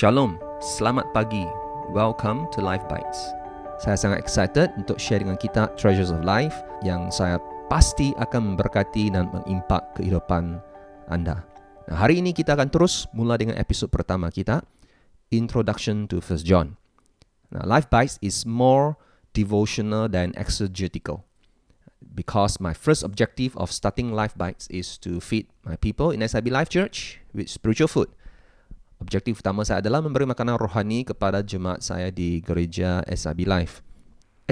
[0.00, 1.44] Shalom, selamat pagi.
[1.92, 3.36] Welcome to Life Bites.
[3.84, 7.36] Saya sangat excited untuk share dengan kita Treasures of Life yang saya
[7.68, 10.56] pasti akan memberkati dan mengimpak kehidupan
[11.12, 11.44] anda.
[11.84, 14.64] Nah, hari ini kita akan terus mula dengan episod pertama kita,
[15.28, 16.80] Introduction to First John.
[17.52, 18.96] Now, Life Bites is more
[19.36, 21.28] devotional than exegetical
[22.00, 26.48] because my first objective of starting Life Bites is to feed my people in SIB
[26.48, 28.08] Life Church with spiritual food.
[29.00, 33.80] Objektif utama saya adalah memberi makanan rohani kepada jemaat saya di gereja SIB Life.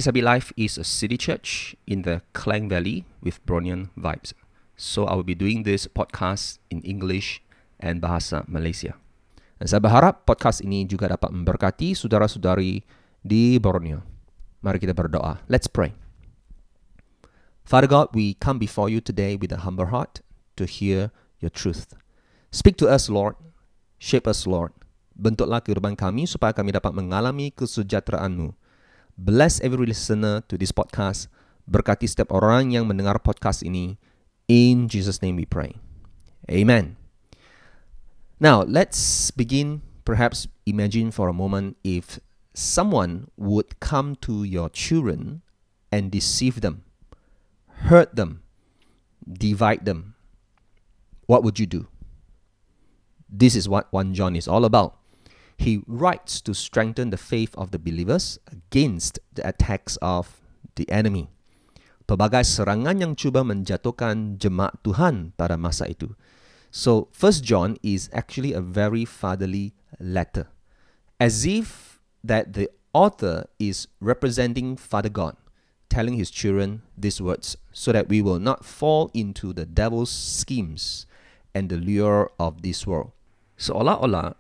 [0.01, 4.33] SIB Life is a city church in the Klang Valley with Bronian vibes.
[4.73, 7.45] So I will be doing this podcast in English
[7.77, 8.97] and bahasa Malaysia.
[9.61, 12.81] Dan saya berharap podcast ini juga dapat memberkati saudara-saudari
[13.21, 14.01] di Borneo.
[14.65, 15.45] Mari kita berdoa.
[15.51, 15.93] Let's pray.
[17.69, 20.25] Father God, we come before you today with a humble heart
[20.57, 21.93] to hear your truth.
[22.49, 23.37] Speak to us, Lord.
[23.99, 24.71] Shape us, Lord.
[25.19, 28.55] Bentuklah kehidupan kami supaya kami dapat mengalami kesejahteraan-Mu.
[29.19, 31.27] Bless every listener to this podcast.
[31.67, 33.99] Berkati setiap orang yang mendengar podcast ini.
[34.47, 35.75] In Jesus' name we pray.
[36.47, 36.95] Amen.
[38.39, 39.83] Now, let's begin.
[40.07, 42.23] Perhaps imagine for a moment if
[42.55, 45.43] someone would come to your children
[45.93, 46.87] and deceive them,
[47.91, 48.41] hurt them,
[49.27, 50.15] divide them.
[51.27, 51.93] What would you do?
[53.29, 54.97] This is what 1 John is all about.
[55.57, 60.41] He writes to strengthen the faith of the believers against the attacks of
[60.77, 61.29] the enemy.
[62.09, 66.17] Pelbagai serangan yang cuba menjatuhkan jemaat Tuhan pada masa itu.
[66.73, 70.49] So, 1 John is actually a very fatherly letter.
[71.21, 75.37] As if that the author is representing Father God,
[75.93, 81.05] telling his children these words so that we will not fall into the devil's schemes
[81.53, 83.13] and the lure of this world.
[83.59, 84.39] Seolah-olah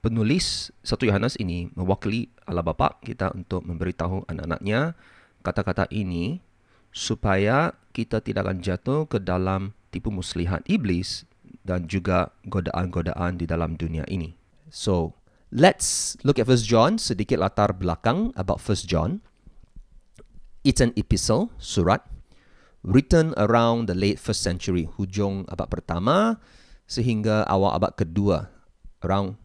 [0.00, 4.96] penulis satu Yohanes ini mewakili Allah Bapa kita untuk memberitahu anak-anaknya
[5.44, 6.40] kata-kata ini
[6.88, 11.28] supaya kita tidak akan jatuh ke dalam tipu muslihat iblis
[11.60, 14.32] dan juga godaan-godaan di dalam dunia ini.
[14.72, 15.12] So,
[15.52, 19.20] let's look at First John sedikit latar belakang about First John.
[20.64, 22.04] It's an epistle, surat,
[22.80, 26.40] written around the late first century, hujung abad pertama
[26.88, 28.48] sehingga awal abad kedua
[29.04, 29.36] around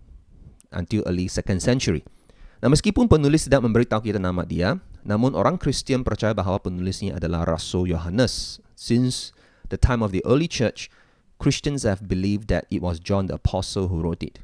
[0.71, 2.01] until early second century.
[2.63, 7.43] Nah, meskipun penulis tidak memberitahu kita nama dia, namun orang Kristian percaya bahawa penulisnya adalah
[7.43, 8.63] Rasul Yohanes.
[8.79, 9.35] Since
[9.67, 10.87] the time of the early church,
[11.43, 14.39] Christians have believed that it was John the Apostle who wrote it.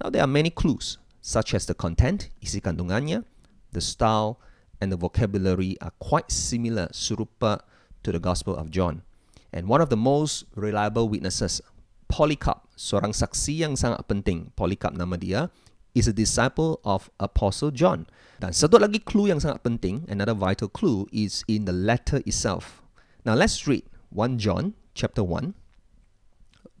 [0.00, 3.28] Now, there are many clues, such as the content, isi kandungannya,
[3.76, 4.40] the style,
[4.80, 7.60] and the vocabulary are quite similar, serupa
[8.00, 9.04] to the Gospel of John.
[9.52, 11.60] And one of the most reliable witnesses
[12.10, 15.48] Polycarp, seorang saksi yang sangat penting, Polycarp nama dia,
[15.94, 18.10] is a disciple of Apostle John.
[18.42, 22.82] Dan satu lagi clue yang sangat penting, another vital clue is in the letter itself.
[23.22, 25.54] Now let's read 1 John chapter 1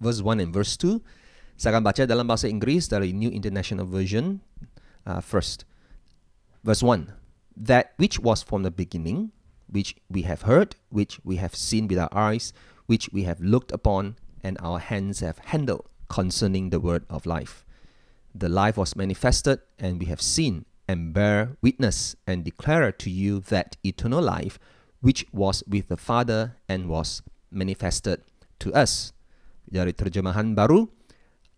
[0.00, 0.98] verse 1 and verse 2.
[1.60, 4.40] Saya akan baca dalam bahasa Inggeris dari New International Version
[5.04, 5.68] uh, first.
[6.64, 7.12] Verse 1.
[7.52, 9.36] That which was from the beginning,
[9.68, 12.56] which we have heard, which we have seen with our eyes,
[12.88, 17.64] which we have looked upon, and our hands have handled concerning the word of life.
[18.34, 23.38] The life was manifested, and we have seen and bear witness and declare to you
[23.46, 24.58] that eternal life
[25.00, 28.22] which was with the Father and was manifested
[28.58, 29.14] to us.
[29.70, 30.90] Dari terjemahan baru,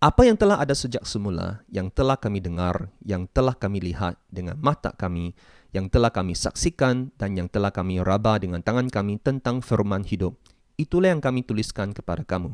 [0.02, 4.58] apa yang telah ada sejak semula, yang telah kami dengar, yang telah kami lihat dengan
[4.58, 5.32] mata kami,
[5.72, 10.36] yang telah kami saksikan dan yang telah kami raba dengan tangan kami tentang firman hidup,
[10.76, 12.52] itulah yang kami tuliskan kepada kamu.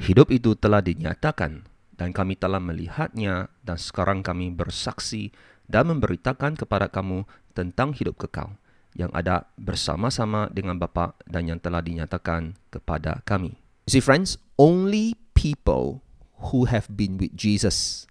[0.00, 5.30] Hidup itu telah dinyatakan dan kami telah melihatnya dan sekarang kami bersaksi
[5.68, 8.56] dan memberitakan kepada kamu tentang hidup kekal
[8.92, 13.56] yang ada bersama-sama dengan Bapa dan yang telah dinyatakan kepada kami.
[13.88, 16.04] See friends, only people
[16.52, 18.04] who have been with Jesus,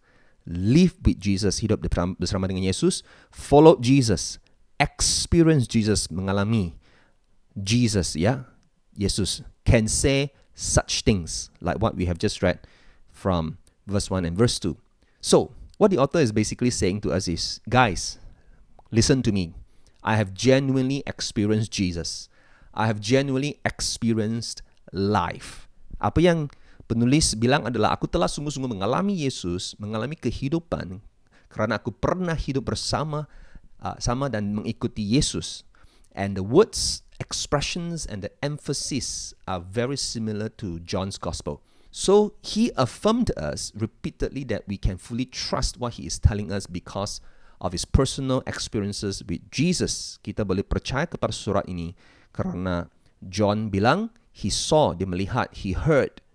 [0.45, 1.86] live with Jesus, hidup
[2.18, 4.42] bersama dengan Yesus, follow Jesus,
[4.81, 6.74] experience Jesus, mengalami
[7.54, 8.50] Jesus, ya,
[8.95, 12.59] Yesus, can say such things, like what we have just read
[13.12, 13.57] from
[13.88, 14.77] verse 1 and verse 2.
[15.21, 18.19] So, what the author is basically saying to us is guys,
[18.92, 19.53] listen to me.
[20.03, 22.30] I have genuinely experienced Jesus.
[22.74, 25.69] I have genuinely experienced life.
[26.01, 26.50] Apa yang
[26.89, 31.04] penulis bilang adalah aku telah sungguh-sungguh mengalami Yesus, mengalami kehidupan
[31.51, 33.27] kerana aku pernah hidup bersama
[33.83, 35.68] uh, sama dan mengikuti Yesus.
[36.12, 41.62] And the words expressions and the emphasis are very similar to John's gospel.
[41.94, 46.65] So he affirmed us repeatedly that we can fully trust what he is telling us
[46.65, 47.21] because
[47.62, 50.18] of his personal experiences with Jesus.
[50.25, 51.94] Kita boleh percaya kepada surat ini
[52.33, 52.89] kerana
[53.21, 56.25] John bilang he saw, dia melihat, he heard,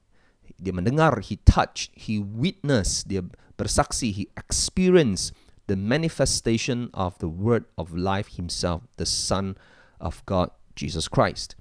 [0.60, 3.26] dia mendengar, he touched, he witnessed, dia
[3.58, 5.34] bersaksi, he experienced
[5.66, 9.58] the manifestation of the word of life himself, the Son
[9.98, 11.56] of God, Jesus Christ.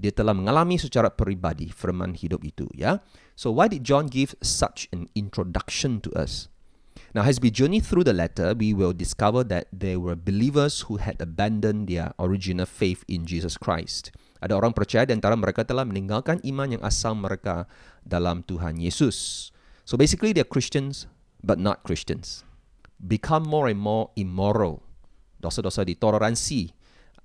[0.00, 3.04] Dia telah mengalami secara peribadi firman hidup itu, ya.
[3.36, 6.48] So why did John give such an introduction to us?
[7.10, 11.02] Now, as we journey through the letter, we will discover that there were believers who
[11.02, 14.14] had abandoned their original faith in Jesus Christ.
[14.38, 17.66] Ada orang percaya di antara mereka telah meninggalkan iman yang asal mereka
[18.06, 19.50] dalam Tuhan Yesus.
[19.82, 21.10] So basically, they're Christians,
[21.42, 22.46] but not Christians.
[23.02, 24.86] Become more and more immoral.
[25.42, 26.72] Dosa-dosa ditoleransi.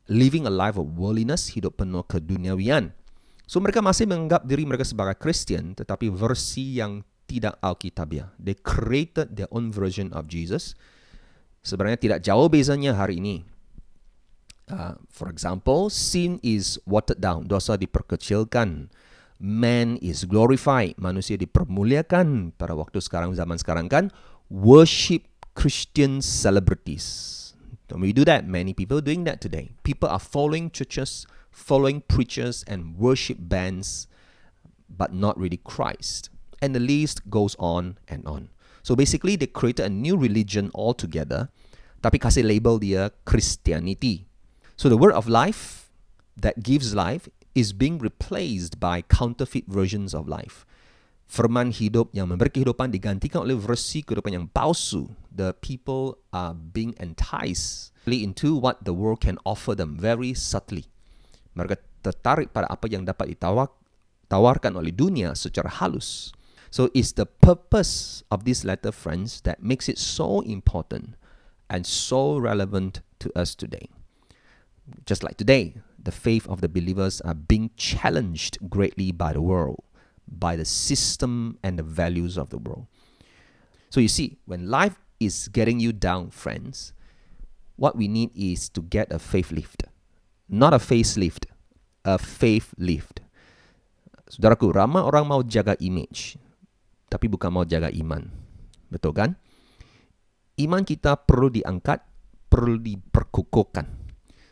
[0.06, 2.94] Living a life of worldliness, hidup penuh keduniawian.
[3.46, 8.34] So mereka masih menganggap diri mereka sebagai Kristian tetapi versi yang tidak Alkitabiah.
[8.38, 10.78] They created their own version of Jesus.
[11.66, 13.46] Sebenarnya tidak jauh bezanya hari ini.
[14.66, 18.90] Uh, for example, sin is watered down, dosa diperkecilkan.
[19.38, 24.10] Man is glorified, manusia dipermuliakan pada waktu sekarang zaman sekarang kan.
[24.50, 27.45] Worship Christian celebrities.
[27.88, 28.48] Don't we do that?
[28.48, 29.72] Many people are doing that today.
[29.84, 34.08] People are following churches following preachers and worship bands,
[34.90, 36.30] but not really Christ.
[36.62, 38.50] And the list goes on and on.
[38.84, 41.50] So basically, they created a new religion altogether,
[42.04, 44.28] tapi kasih label dia Christianity.
[44.76, 45.90] So the word of life
[46.36, 50.68] that gives life is being replaced by counterfeit versions of life.
[51.26, 55.10] Firman hidup yang memberi kehidupan digantikan oleh versi kehidupan yang palsu.
[55.34, 60.88] The people are being enticed into what the world can offer them very subtly.
[61.58, 66.30] Mereka tertarik pada apa yang dapat ditawarkan oleh dunia secara halus.
[66.70, 71.18] So it's the purpose of this letter, friends, that makes it so important
[71.72, 73.90] and so relevant to us today.
[75.10, 79.82] Just like today, the faith of the believers are being challenged greatly by the world,
[80.28, 82.88] by the system and the values of the world.
[83.90, 86.94] So you see, when life is getting you down, friends,
[87.78, 89.86] what we need is to get a faith lift.
[90.50, 91.50] not a facelift,
[92.06, 93.22] a faith lift.
[94.30, 96.38] Saudaraku, ramai orang mau jaga image,
[97.10, 98.30] tapi bukan mau jaga iman.
[98.90, 99.32] Betul kan?
[100.58, 102.02] Iman kita perlu diangkat,
[102.50, 103.86] perlu diperkukuhkan.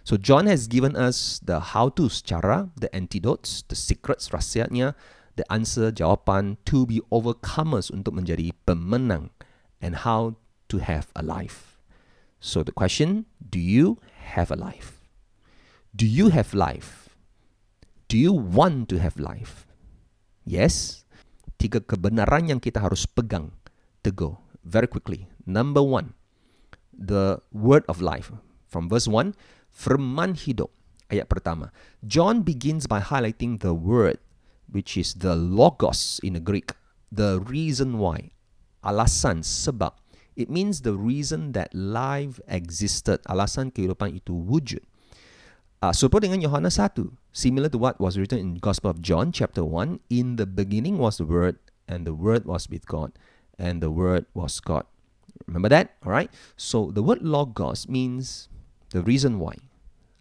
[0.03, 4.99] So John has given us the how-to secara, the antidotes, the secrets rahsianya,
[5.35, 9.33] the answer jawapan to be overcomers untuk menjadi pemenang
[9.81, 10.37] and how
[10.69, 11.77] to have a life.
[12.43, 13.97] So the question, do you
[14.33, 15.03] have a life?
[15.95, 17.07] Do you have life?
[18.11, 19.65] Do you want to have life?
[20.43, 21.05] Yes.
[21.55, 23.55] Tiga kebenaran yang kita harus pegang
[24.03, 24.35] teguh
[24.67, 25.31] very quickly.
[25.47, 26.17] Number one,
[26.91, 28.33] the word of life.
[28.67, 29.37] From verse 1,
[29.69, 30.73] firman hidup.
[31.13, 31.69] Ayat pertama.
[32.01, 34.17] John begins by highlighting the word,
[34.73, 36.73] which is the logos in the Greek.
[37.13, 38.33] The reason why.
[38.83, 39.93] Alasan, sebab.
[40.33, 43.21] It means the reason that life existed.
[43.29, 44.81] Alasan kehidupan itu wujud.
[45.83, 49.61] Uh, serupa dengan Yohanes 1, similar to what was written in Gospel of John chapter
[49.61, 51.59] 1, in the beginning was the word
[51.91, 53.11] and the word was with God
[53.59, 54.87] and the word was God.
[55.45, 55.99] Remember that?
[56.07, 56.31] All right?
[56.55, 58.47] So the word logos means
[58.95, 59.59] the reason why.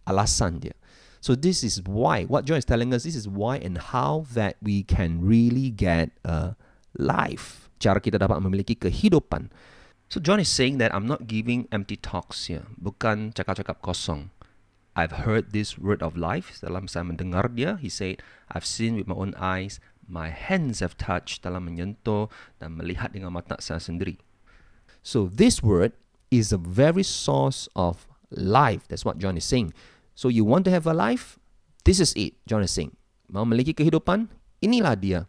[0.03, 0.75] Alasan dia.
[1.23, 4.59] So this is why what John is telling us this is why and how that
[4.59, 6.59] we can really get a
[6.99, 7.71] life.
[7.79, 9.47] Cara kita dapat memiliki kehidupan.
[10.11, 14.35] So John is saying that I'm not giving empty talks here, bukan cakap-cakap kosong.
[14.99, 17.79] I've heard this word of life dalam saya mendengar dia.
[17.79, 18.19] He said,
[18.51, 22.27] I've seen with my own eyes, my hands have touched dalam menyentuh
[22.59, 24.19] dan melihat dengan mata saya sendiri.
[25.01, 25.95] So this word
[26.29, 28.85] is a very source of life.
[28.91, 29.71] That's what John is saying.
[30.13, 31.37] So you want to have a life?
[31.83, 32.37] This is it.
[32.45, 32.95] John is saying.
[33.27, 34.29] Mau memiliki kehidupan?
[34.61, 35.25] Inilah dia.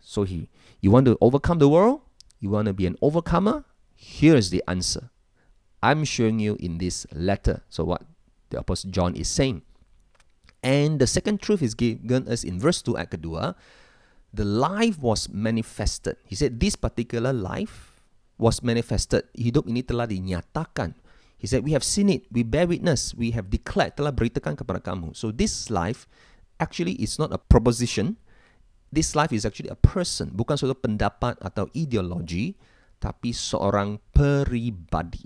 [0.00, 0.48] So he,
[0.80, 2.00] you want to overcome the world?
[2.40, 3.68] You want to be an overcomer?
[3.92, 5.12] Here's the answer.
[5.82, 7.62] I'm showing you in this letter.
[7.68, 8.04] So what
[8.48, 9.62] the Apostle John is saying.
[10.62, 13.12] And the second truth is given us in verse 2 ayat ah.
[13.16, 13.44] kedua.
[14.30, 16.20] The life was manifested.
[16.22, 17.98] He said this particular life
[18.38, 19.26] was manifested.
[19.34, 20.94] Hidup ini telah dinyatakan.
[21.40, 22.28] He said we have seen it.
[22.28, 23.16] We bear witness.
[23.16, 23.96] We have declared.
[23.96, 25.16] Telah beritakan kepada kamu.
[25.16, 26.04] So this life
[26.60, 28.20] actually is not a proposition.
[28.92, 30.36] This life is actually a person.
[30.36, 32.60] Bukan suatu pendapat atau ideologi.
[33.00, 35.24] Tapi seorang peribadi.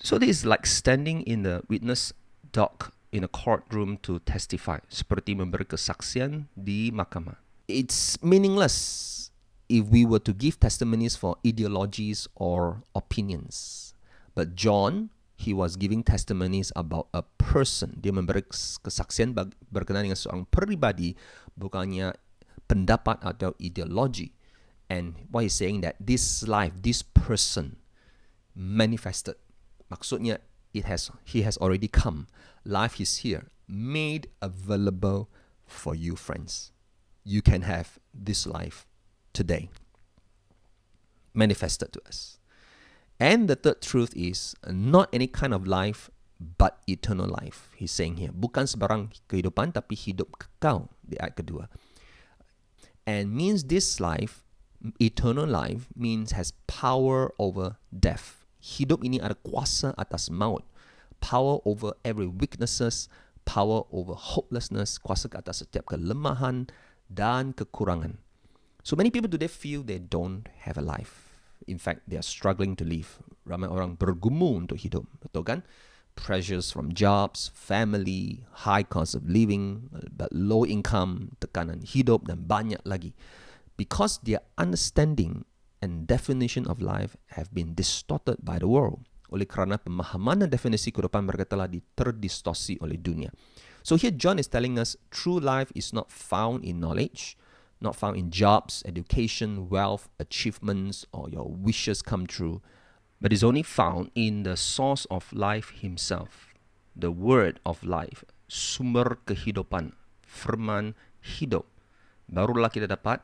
[0.00, 2.16] So this is like standing in the witness
[2.56, 7.40] dock in a courtroom to testify, seperti memberi kesaksian di mahkamah.
[7.68, 9.28] It's meaningless
[9.68, 13.92] if we were to give testimonies for ideologies or opinions.
[14.36, 18.00] But John, he was giving testimonies about a person.
[18.00, 18.42] Dia memberi
[18.80, 19.36] kesaksian
[19.68, 21.12] berkenaan dengan seorang pribadi,
[21.54, 22.16] bukannya
[22.64, 24.32] pendapat atau ideologi.
[24.88, 27.76] And what he's saying that this life, this person
[28.56, 29.36] manifested.
[29.92, 30.40] Maksudnya,
[30.72, 32.26] it has he has already come.
[32.64, 35.28] Life is here, made available
[35.68, 36.72] for you, friends.
[37.26, 38.86] You can have this life
[39.34, 39.68] today
[41.36, 42.38] manifested to us.
[43.16, 47.72] And the third truth is not any kind of life but eternal life.
[47.76, 51.72] He's saying here, bukan sebarang kehidupan tapi hidup kekal di ayat kedua.
[53.08, 54.44] And means this life,
[55.00, 58.44] eternal life means has power over death.
[58.60, 60.66] Hidup ini ada kuasa atas maut.
[61.24, 63.08] Power over every weaknesses,
[63.48, 66.68] power over hopelessness, kuasa atas setiap kelemahan
[67.08, 68.20] dan kekurangan.
[68.84, 71.25] So many people today feel they don't have a life.
[71.66, 73.18] In fact, they are struggling to live.
[73.46, 75.60] Ramai orang bergumul untuk hidup, betul kan?
[76.16, 82.80] Pressures from jobs, family, high cost of living, but low income, tekanan hidup dan banyak
[82.88, 83.12] lagi.
[83.76, 85.44] Because their understanding
[85.84, 89.04] and definition of life have been distorted by the world.
[89.28, 93.28] Oleh kerana pemahaman dan definisi kehidupan mereka telah diterdistorsi oleh dunia.
[93.82, 97.38] So here John is telling us true life is not found in knowledge,
[97.80, 102.62] not found in jobs, education, wealth, achievements, or your wishes come true,
[103.20, 106.54] but is only found in the source of life himself,
[106.94, 109.92] the word of life, sumber kehidupan,
[110.24, 111.66] firman hidup.
[112.26, 113.22] Barulah kita dapat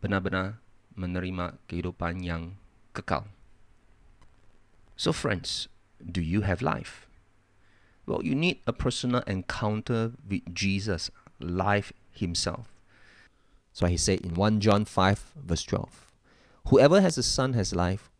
[0.00, 0.58] benar-benar
[0.98, 2.58] menerima kehidupan yang
[2.96, 3.30] kekal.
[4.98, 5.70] So friends,
[6.02, 7.06] do you have life?
[8.08, 12.77] Well, you need a personal encounter with Jesus, life himself.
[13.78, 16.10] So he said in 1 John 5, verse 12
[16.66, 18.10] Whoever has the Son has life,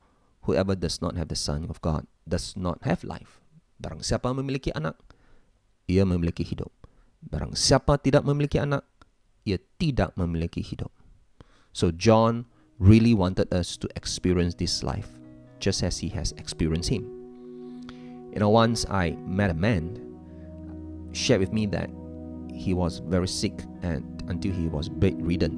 [0.46, 3.42] whoever does not have the Son of God does not have life.
[3.82, 4.94] Barang siapa memiliki anak,
[5.90, 6.70] ia memiliki hidup.
[7.26, 8.86] Barang siapa tidak memiliki anak,
[9.42, 10.94] ia tidak memiliki hidup.
[11.74, 12.46] So John
[12.78, 15.10] really wanted us to experience this life
[15.58, 17.02] just as he has experienced him.
[18.30, 19.98] You know, once I met a man
[21.10, 21.90] shared with me that
[22.54, 25.56] he was very sick and until he was bedridden.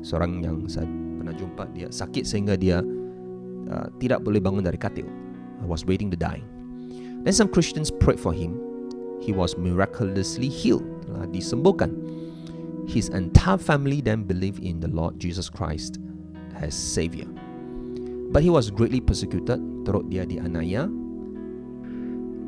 [0.00, 0.88] Seorang yang saya
[1.20, 2.80] pernah jumpa dia sakit sehingga dia
[3.68, 5.06] uh, tidak boleh bangun dari katil.
[5.60, 6.40] I was waiting to die.
[7.20, 8.56] Then some Christians prayed for him.
[9.20, 11.92] He was miraculously healed, telah disembuhkan.
[12.88, 16.00] His entire family then believed in the Lord Jesus Christ
[16.56, 17.28] as Savior.
[18.32, 20.88] But he was greatly persecuted, teruk dia dianiaya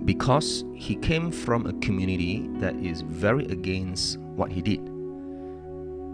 [0.04, 4.91] because he came from a community that is very against what he did.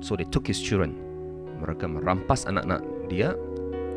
[0.01, 0.97] So they took his children.
[1.59, 3.35] Mereka merampas anak-anak dia,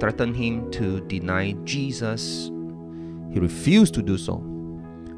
[0.02, 2.50] threatened him to deny Jesus.
[3.30, 4.42] He refused to do so.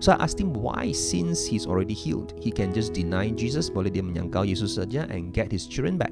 [0.03, 3.87] So I asked him why, since he's already healed, he can just deny Jesus, boleh
[3.87, 6.11] dia menyangkal Yesus saja and get his children back.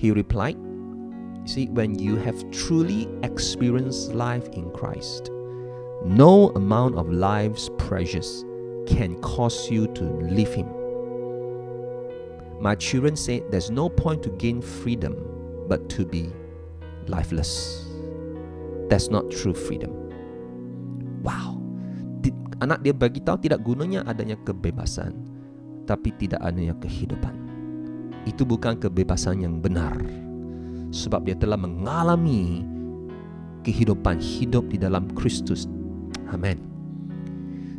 [0.00, 0.56] He replied,
[1.46, 5.30] See, when you have truly experienced life in Christ,
[6.04, 8.44] no amount of life's pressures
[8.86, 10.75] can cause you to leave Him.
[12.60, 15.16] My children say there's no point to gain freedom
[15.68, 16.32] but to be
[17.06, 17.84] lifeless.
[18.88, 19.92] That's not true freedom.
[21.20, 21.60] Wow.
[22.64, 25.12] Anak dia bagi tahu tidak gunanya adanya kebebasan,
[25.84, 27.36] tapi tidak adanya kehidupan.
[28.24, 30.00] Itu bukan kebebasan yang benar.
[30.88, 32.64] Sebab dia telah mengalami
[33.60, 35.68] kehidupan hidup di dalam Kristus
[36.34, 36.58] Amen.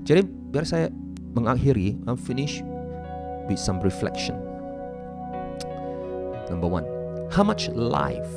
[0.08, 0.88] Jadi biar saya
[1.36, 2.64] mengakhiri, I'm finish
[3.52, 4.47] with some reflection.
[6.50, 6.88] Number one,
[7.32, 8.32] how much life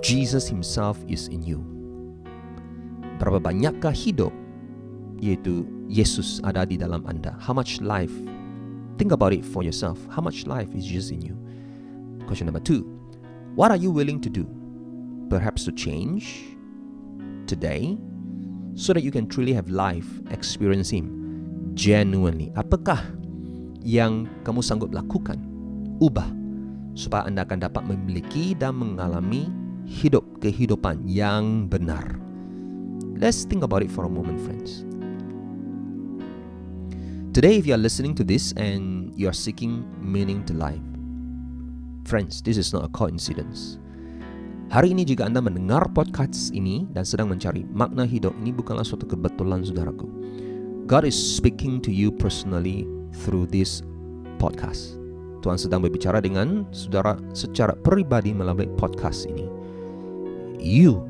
[0.00, 1.60] Jesus Himself is in you?
[3.20, 4.32] Berapa banyakkah hidup
[5.20, 7.36] yaitu Yesus ada di dalam anda?
[7.36, 8.12] How much life?
[8.96, 10.00] Think about it for yourself.
[10.08, 11.36] How much life is Jesus in you?
[12.24, 12.88] Question number two,
[13.56, 14.48] what are you willing to do?
[15.28, 16.56] Perhaps to change
[17.44, 17.98] today
[18.72, 21.10] so that you can truly have life, experience Him
[21.74, 22.48] genuinely.
[22.56, 23.02] Apakah
[23.84, 25.49] yang kamu sanggup lakukan?
[26.00, 26.26] Ubah
[26.96, 29.52] supaya Anda akan dapat memiliki dan mengalami
[29.84, 32.16] hidup kehidupan yang benar.
[33.20, 34.88] Let's think about it for a moment, friends.
[37.36, 40.82] Today, if you are listening to this and you are seeking meaning to life,
[42.08, 43.76] friends, this is not a coincidence.
[44.70, 49.06] Hari ini jika Anda mendengar podcast ini dan sedang mencari makna hidup, ini bukanlah suatu
[49.06, 50.06] kebetulan saudaraku.
[50.86, 52.86] God is speaking to you personally
[53.22, 53.82] through this
[54.38, 54.99] podcast.
[55.40, 59.48] Tuhan sedang berbicara dengan saudara secara peribadi melalui podcast ini.
[60.60, 61.00] You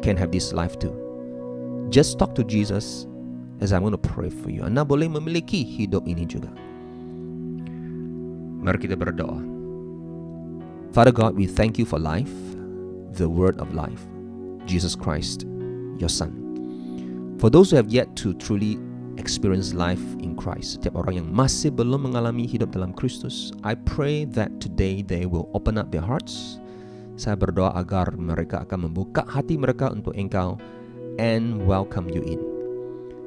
[0.00, 0.92] can have this life too.
[1.92, 3.06] Just talk to Jesus
[3.60, 4.64] as I'm going to pray for you.
[4.64, 6.48] Anda boleh memiliki hidup ini juga.
[8.64, 9.38] Mari kita berdoa.
[10.90, 12.32] Father God, we thank you for life,
[13.14, 14.00] the word of life,
[14.64, 15.44] Jesus Christ,
[16.00, 16.32] your Son.
[17.36, 18.80] For those who have yet to truly
[19.18, 20.78] experience life in Christ.
[20.80, 25.50] Setiap orang yang masih belum mengalami hidup dalam Kristus, I pray that today they will
[25.52, 26.62] open up their hearts.
[27.16, 30.60] Saya berdoa agar mereka akan membuka hati mereka untuk Engkau
[31.16, 32.40] and welcome you in.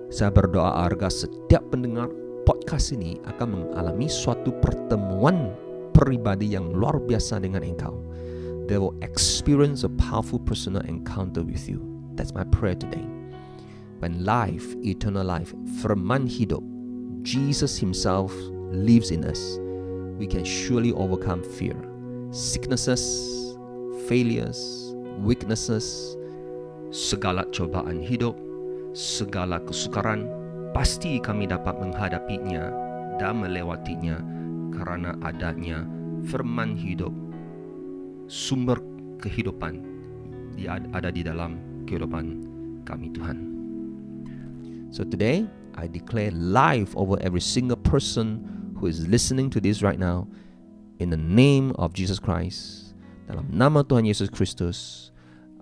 [0.10, 2.10] Saya berdoa agar setiap pendengar
[2.46, 5.54] podcast ini akan mengalami suatu pertemuan
[5.94, 7.98] pribadi yang luar biasa dengan Engkau.
[8.70, 11.82] They will experience a powerful personal encounter with you.
[12.14, 13.19] That's my prayer today
[14.00, 16.64] when life, eternal life, firman hidup,
[17.22, 18.32] Jesus Himself
[18.72, 19.60] lives in us,
[20.18, 21.76] we can surely overcome fear,
[22.32, 23.04] sicknesses,
[24.08, 26.16] failures, weaknesses,
[26.90, 28.40] segala cobaan hidup,
[28.96, 30.26] segala kesukaran,
[30.72, 32.72] pasti kami dapat menghadapinya
[33.20, 34.24] dan melewatinya
[34.74, 35.84] karena adanya
[36.24, 37.12] firman hidup,
[38.32, 38.80] sumber
[39.20, 39.84] kehidupan
[40.56, 42.44] dia ada di dalam kehidupan
[42.84, 43.59] kami Tuhan.
[44.92, 50.00] So today, I declare life over every single person who is listening to this right
[50.00, 50.28] now
[51.00, 52.96] in the name of Jesus Christ.
[53.30, 55.12] Dalam nama Tuhan Yesus Kristus,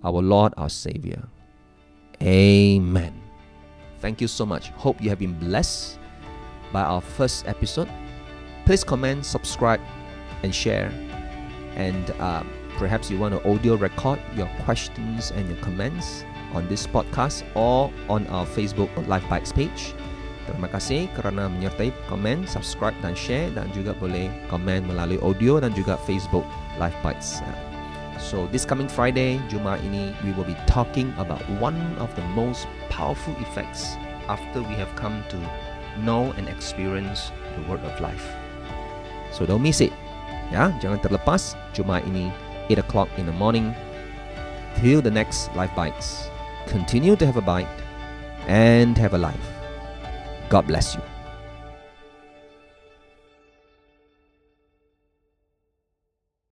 [0.02, 1.28] our Lord, our Savior.
[2.22, 3.12] Amen.
[4.00, 4.70] Thank you so much.
[4.80, 5.98] Hope you have been blessed
[6.72, 7.88] by our first episode.
[8.64, 9.80] Please comment, subscribe,
[10.42, 10.88] and share.
[11.76, 12.42] And uh,
[12.78, 17.92] perhaps you want to audio record your questions and your comments on this podcast or
[18.08, 19.92] on our Facebook Live Bites page.
[20.48, 25.76] Terima kasih kerana menyertai komen, subscribe dan share dan juga boleh komen melalui audio dan
[25.76, 26.44] juga Facebook
[26.80, 27.44] Live Bites.
[28.16, 32.64] So this coming Friday, Jumaat ini, we will be talking about one of the most
[32.88, 35.38] powerful effects after we have come to
[36.00, 37.30] know and experience
[37.60, 38.24] the word of life.
[39.30, 39.92] So don't miss it.
[40.48, 42.32] Ya, jangan terlepas Jumaat ini
[42.72, 43.76] 8 o'clock in the morning
[44.80, 46.32] till the next Live Bites
[46.68, 47.68] continue to have a bite
[48.46, 49.48] and have a life.
[50.48, 51.02] God bless you.